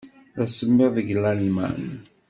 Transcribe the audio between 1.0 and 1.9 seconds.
Lalman?